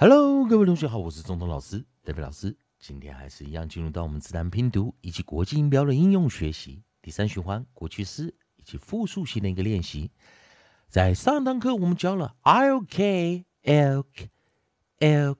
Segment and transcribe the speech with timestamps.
[0.00, 2.56] Hello，各位同学好，我是中通老师德飞老师。
[2.78, 10.12] 今天还是一样进入到我们自然拼读以及国际音标的应用学习第三循环过去式以及复数型的一个练习。
[10.86, 14.28] 在上堂课我们教了 ilk、elk、
[15.00, 15.36] elk、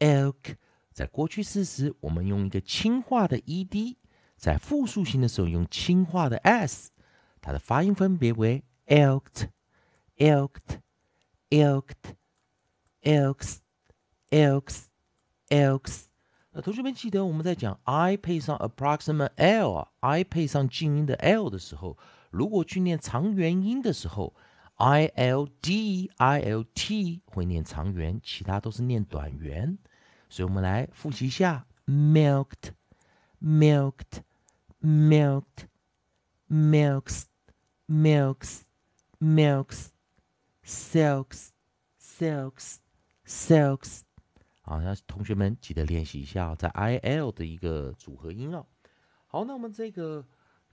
[0.00, 0.56] elk，
[0.92, 3.96] 在过去式时我们用一个轻化的 ed，
[4.36, 6.90] 在复数型的时候用轻化的 s，
[7.40, 9.48] 它的发音分别为 elked、
[10.18, 10.80] elked、
[11.48, 12.16] elked、
[13.00, 13.61] elks。
[14.31, 14.85] elks
[15.49, 16.03] elks，
[16.51, 21.97] 那同学们记得我们在讲 i 配上 approximate l 啊，i 配上静音的 l 的时候，
[22.29, 24.33] 如果去念长元音的时候，
[24.75, 29.77] i l d i l t 会念长元，其他都是念短元。
[30.29, 32.73] 所以我们来复习一下：milked
[33.41, 34.21] milked
[34.81, 35.67] milked
[36.49, 37.23] milks
[37.87, 38.61] milks
[39.19, 39.87] milks
[40.65, 41.49] silks
[41.97, 42.75] silks
[43.25, 44.01] silks。
[44.72, 48.64] 好，那同学们记得练习一下在 I L 的一个组合音哦。
[49.26, 50.26] 好，那我们这个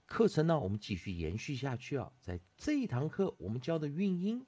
[0.06, 2.10] 课程呢，我们继续延续下去啊。
[2.22, 4.46] 在这一堂课，我们教的韵音，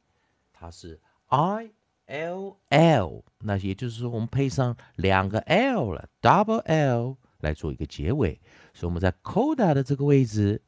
[0.53, 1.73] 它是 I
[2.05, 8.39] L L，那也就是说，我们配上两个 L 了，double L 来做一个结尾。
[8.73, 10.61] 所以我们在 coda 的这个位置，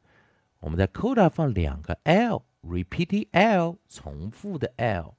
[0.59, 5.16] 我们在 coda 放两个 L，repeat L，重复的 L，L，L。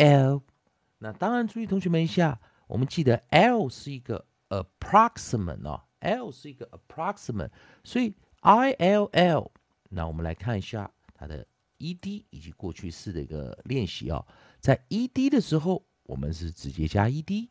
[0.00, 0.42] L，
[0.98, 7.50] 那当然注意同学们一下，我们记得 L 是一个 approximate 哦，L 是一个 approximate，
[7.84, 9.52] 所以 I L L，
[9.90, 11.46] 那我们来看一下它的
[11.78, 14.24] ED 以及过去式的一个练习啊，
[14.58, 17.50] 在 ED 的时候，我们是直接加 ED，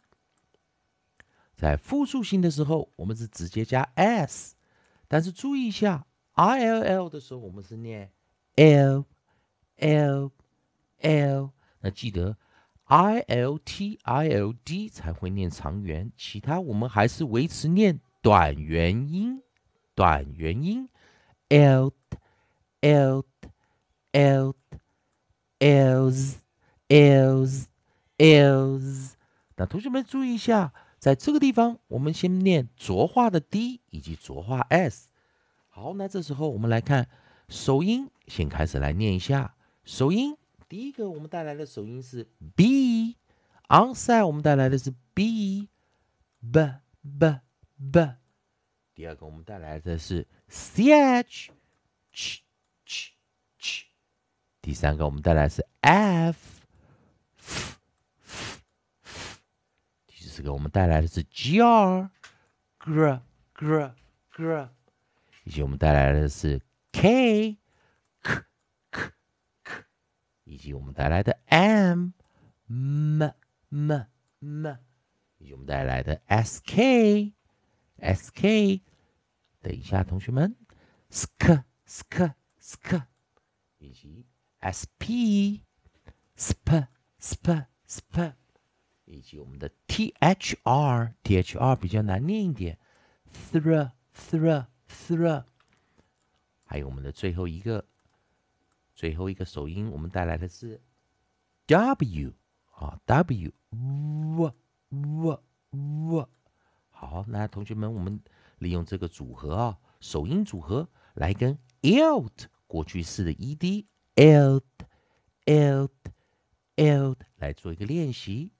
[1.56, 4.56] 在复数型的时候，我们是直接加 S，
[5.08, 8.12] 但是注意一下 I L L 的时候，我们是念
[8.56, 9.06] L
[9.76, 10.32] L
[11.02, 11.52] L。
[11.82, 12.38] 那记得
[12.86, 19.42] ，i l t i l d 才会念长元，其他我们还是维持念短元音。
[19.96, 20.88] 短元音
[21.50, 21.92] elt
[22.80, 23.26] elt
[24.14, 24.56] elt
[25.60, 26.38] els
[26.88, 27.66] els
[28.18, 29.12] els。
[29.58, 35.10] 那同学们注意一下，在这个地方，我们先念浊化的 d 以及浊化 s。
[35.68, 37.10] 好，那这时候我们来看
[37.50, 40.38] 首音，先开始来念一下首音。
[40.70, 45.68] 第一个我们带来的首音是 b，onside 我们带来的是 b，b
[47.02, 47.40] b
[47.92, 48.16] b。
[48.94, 51.50] 第二个我们带来的是 ch，ch
[52.14, 53.10] ch
[53.60, 53.86] ch。
[54.62, 56.38] 第三个我们带来是 f，f
[57.38, 58.62] f
[59.02, 59.42] f。
[60.06, 62.10] 第四个我们带来的是 gr，gr
[63.56, 63.92] gr
[64.36, 64.70] gr。
[65.46, 67.58] 以及我们带来的是 k。
[70.50, 72.12] 以及我们带来的 m
[72.66, 73.30] m
[73.70, 74.02] m
[74.40, 74.76] m，
[75.38, 77.34] 以及我们带来的 s k
[77.98, 78.82] s k，
[79.62, 80.56] 等一下，同学们
[81.12, 83.04] ，sk sk sk，
[83.78, 84.26] 以及
[84.58, 85.62] s p
[86.36, 86.88] sp
[87.22, 88.34] sp sp，
[89.06, 92.80] 以及我们的 t h r t h r 比较难念一点
[93.52, 95.44] ，thr thr thr，
[96.64, 97.86] 还有我们的最后一个。
[99.00, 100.82] 最后一个首音，我们带来的是
[101.68, 102.34] W
[102.72, 104.54] 啊，W w
[104.90, 106.30] w w。
[106.90, 108.20] 好，那同学们，我们
[108.58, 114.64] 利用这个组合啊，首音组合来跟 eld 过去式的 ed eld
[115.46, 115.92] eld
[116.76, 118.52] eld 来做一个练习。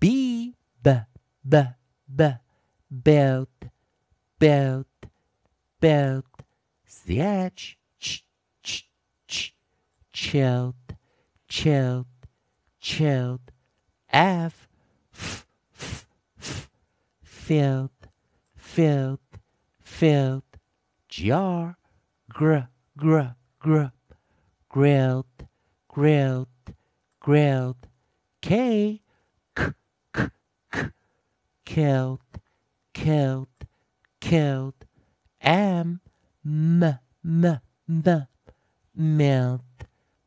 [0.00, 1.04] b b
[1.48, 1.74] b
[2.16, 2.36] b
[2.90, 3.46] belt
[4.40, 4.86] belt
[5.78, 6.24] belt
[6.84, 7.74] ch
[10.12, 10.74] chilled,
[11.48, 12.06] chilled,
[12.80, 13.40] chilled.
[14.10, 14.68] F,
[15.14, 16.06] f, f,
[16.38, 16.70] f,
[17.22, 17.90] filled,
[18.54, 19.20] filled,
[19.80, 20.42] filled.
[21.08, 21.76] Jar,
[22.28, 22.58] gr,
[22.96, 23.20] gr,
[23.58, 23.84] gr,
[24.68, 25.46] grilled,
[25.88, 26.48] grilled,
[27.20, 27.86] grilled.
[28.42, 29.00] K,
[29.54, 29.72] k,
[30.12, 30.28] k,
[30.70, 30.90] k,
[31.64, 32.20] killed,
[32.92, 33.48] killed,
[34.20, 34.74] killed.
[35.40, 36.00] M,
[36.44, 38.26] m, m, m,
[38.94, 39.71] melt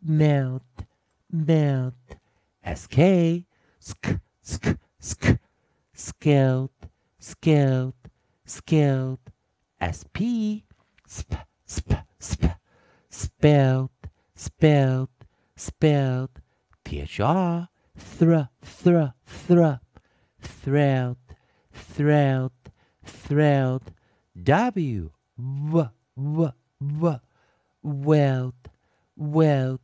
[0.05, 0.85] melt,
[1.31, 1.93] melt.
[2.75, 2.99] sk,
[3.79, 5.39] sk, sk, sk,
[5.93, 6.69] skilled,
[7.19, 7.93] skilled,
[8.45, 9.19] skilled.
[9.81, 10.17] sp,
[11.09, 11.33] sp,
[11.65, 11.91] sp,
[12.21, 12.43] sp,
[13.09, 13.89] spelled,
[14.35, 15.09] spelled,
[15.55, 16.29] spelled.
[16.85, 17.09] thr,
[18.03, 19.79] thr, thr, thr,
[20.39, 21.17] thrilled,
[21.73, 22.51] thrilled,
[23.03, 23.91] thrilled.
[24.43, 27.19] w, w, w, w,
[27.81, 28.53] welled,
[29.15, 29.79] welled,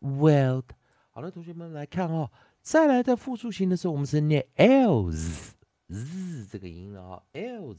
[0.00, 0.64] welled。
[1.10, 2.30] 好了，同学们来看哦，
[2.62, 5.54] 再来在复数形的时候，我们是念 l s
[5.88, 7.78] z 这个音了啊，ls。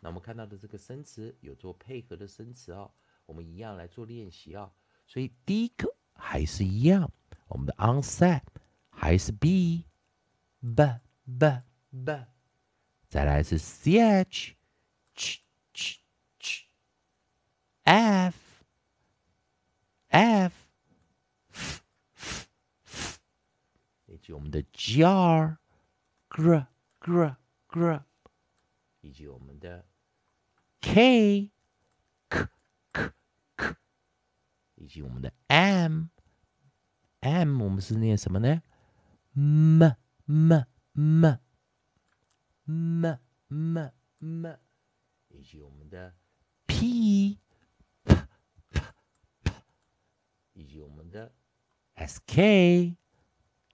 [0.00, 2.90] 那我们看到的这个生词有做配合的生词啊，
[3.26, 4.72] 我们一样来做练习啊。
[5.06, 7.10] 所以第一个还是一样，
[7.48, 8.42] 我们的 onset
[8.88, 9.84] 还是 b
[10.60, 11.00] b
[11.38, 11.62] b
[12.04, 12.26] b，
[13.08, 14.54] 再来是 ch
[15.14, 15.40] ch
[15.74, 16.64] ch
[17.82, 18.36] f
[20.08, 20.64] f
[21.58, 23.18] f f，
[24.06, 25.56] 以及我们的 jar
[26.28, 26.66] gr
[27.00, 27.34] gr
[27.68, 28.04] gr，
[29.00, 29.84] 以及我们的
[30.80, 31.50] k
[32.28, 32.46] k
[32.92, 33.12] k
[33.56, 33.74] k，
[34.76, 36.10] 以及我们的 m
[37.18, 38.62] m，我们是念什么呢
[39.32, 39.82] ？m
[40.26, 41.38] m m
[42.66, 43.18] m
[43.48, 44.56] m m，
[45.30, 46.14] 以及我们的
[46.68, 47.40] p
[48.04, 48.14] p
[48.70, 48.80] p
[49.42, 49.52] p，
[50.52, 51.34] 以及我们的
[51.94, 52.96] s k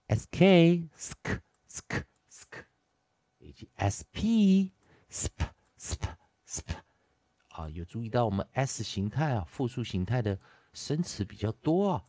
[0.07, 2.63] s k sk sk sk，
[3.39, 4.71] 以及 s p
[5.11, 6.03] sp sp
[6.47, 6.69] sp。
[7.49, 10.39] 啊，有注意到我们 S 形态啊，复数形态的
[10.73, 12.03] 生词比较多啊。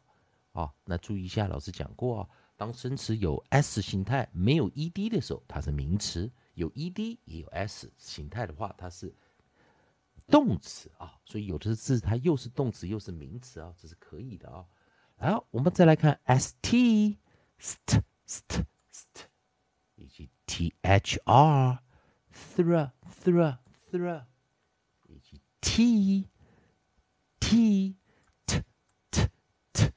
[0.53, 9.15] 啊，那注意一下，老师讲过啊，当生词有 S 形态没有 ED 的时候，它是名词；有 ED 也有 S 形态的话，它是
[10.27, 11.19] 动词啊。
[11.25, 14.67] 所以有的字它又是动词又是名词啊，这是可以的啊。
[15.17, 17.17] 好，我们再来看 ST
[17.61, 19.27] st st st，
[19.97, 21.79] 以及 THR
[22.33, 22.91] thr
[23.23, 23.59] thr
[23.91, 24.25] thr。
[25.61, 26.27] t
[27.41, 27.97] t
[28.47, 28.63] t
[29.11, 29.29] t
[29.73, 29.93] t，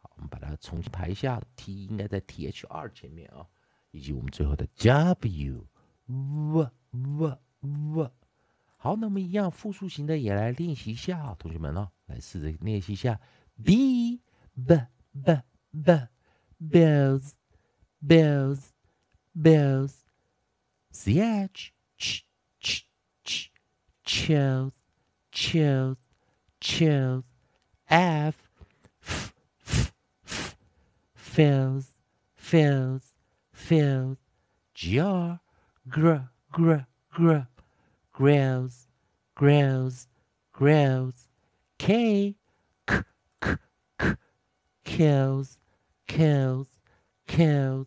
[0.00, 3.46] 好，我们把它重新排一下，t 应该在 t h r 前面啊，
[3.92, 5.66] 以及我们最后的 w
[6.06, 8.10] w w w。
[8.76, 13.20] 好，那么一样复数型的也来练习一下，同学们啊，来试着练习一下
[13.62, 14.20] b
[14.54, 14.80] b
[15.12, 16.08] b b
[16.60, 17.34] bells
[18.02, 18.72] bells
[19.34, 20.04] bells
[20.92, 21.72] c h.
[21.96, 22.26] Ch.
[22.60, 22.86] Ch.
[23.24, 23.50] Ch.
[24.04, 24.72] Chills,
[25.32, 25.96] chills,
[26.60, 27.24] chills.
[27.88, 28.50] F,
[29.02, 29.34] f,
[29.66, 29.92] f,
[30.26, 30.56] f,
[31.14, 31.92] fills,
[32.34, 33.12] fills,
[33.52, 34.18] fills.
[34.74, 35.36] Gr,
[35.88, 36.16] gr,
[36.52, 36.76] gr,
[37.12, 37.38] gr,
[38.12, 38.88] grills,
[39.34, 40.08] grills,
[40.52, 41.28] grills.
[41.78, 42.34] K,
[42.86, 43.02] k,
[43.40, 43.56] k,
[43.98, 44.14] k,
[44.84, 45.58] kills,
[46.10, 46.66] kills,
[47.26, 47.86] kills.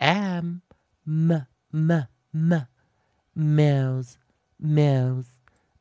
[0.00, 0.62] M,
[1.06, 2.66] m, m, m,
[3.34, 4.18] mills,
[4.60, 5.26] mills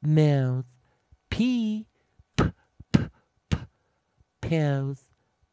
[0.02, 0.66] mouth,
[1.30, 1.86] p,
[2.38, 2.52] p,
[2.94, 3.00] p,
[3.50, 3.58] p,
[4.42, 5.04] pills,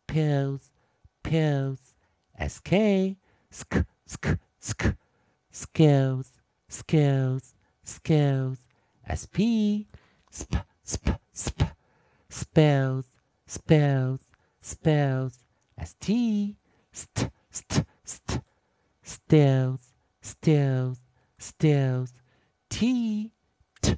[0.06, 0.70] pills,
[1.22, 1.94] pills,
[2.46, 3.16] sk,
[3.50, 4.96] sk, sk, sk,
[5.50, 6.32] skills,
[6.68, 8.58] skills, skills,
[9.16, 9.86] sp,
[10.30, 10.54] sp,
[10.84, 11.62] sp, sp,
[12.28, 13.06] spells,
[13.46, 14.20] spells,
[14.60, 15.43] spells,
[15.82, 16.56] st,
[16.92, 18.40] st, st, st,
[19.02, 21.00] stills, stills,
[21.38, 22.14] stills,
[22.68, 23.30] t,
[23.82, 23.94] t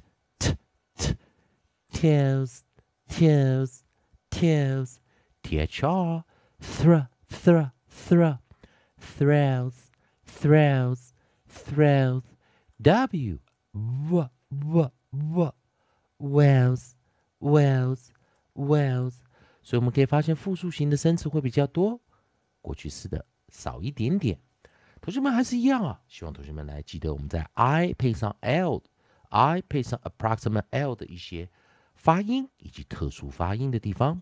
[1.97, 2.63] tails,
[3.09, 3.83] tails,
[4.29, 4.99] tails,
[5.43, 5.63] thr,
[6.59, 6.97] thr,
[7.29, 8.37] thr, thr,
[8.99, 9.91] thrills,
[10.25, 11.13] thrills,
[11.47, 12.23] thrills,
[12.81, 13.39] w,
[13.73, 15.51] w, w, w,
[16.19, 16.95] wells,
[17.39, 18.11] wells,
[18.53, 19.21] wells。
[19.67, 21.99] 所以我们可以发现复数型的生词会比较多，
[22.61, 24.39] 过去式的少一点点。
[25.01, 31.49] 同学们还是一样啊，希望同学们来记得我们在 I 配上 L，I 配上 approximate L 的一些。
[31.95, 34.21] 发音以及特殊发音的地方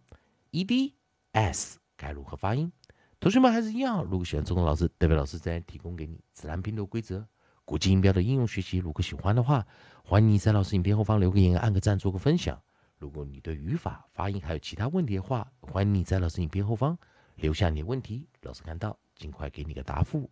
[0.49, 0.95] ，e d
[1.33, 2.71] s 该如何发音？
[3.19, 7.23] 同学们还是一样，如果喜欢中文老师，代表老师再提供给你自然拼读规则、
[7.65, 8.79] 国际音标的应用学习。
[8.79, 9.67] 如果喜欢的话，
[10.03, 12.59] 欢迎你在老师影片后方留个言、按个赞、做个分享。
[12.97, 16.97] 如果你对语法、发音还有其他问题的话，欢迎你在老师影片后方
[17.35, 20.29] 留下你的问题，老师看到尽快给你个答复。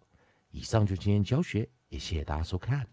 [0.51, 2.87] 以上就今天教学，也谢谢大家收看。